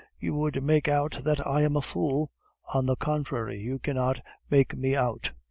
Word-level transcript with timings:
"You 0.17 0.33
would 0.33 0.63
make 0.63 0.87
out 0.87 1.19
that 1.25 1.45
I 1.45 1.61
am 1.61 1.75
a 1.75 1.81
fool." 1.83 2.31
"On 2.73 2.87
the 2.87 2.95
contrary, 2.95 3.59
you 3.59 3.77
cannot 3.77 4.19
make 4.49 4.75
me 4.75 4.95
out." 4.95 5.31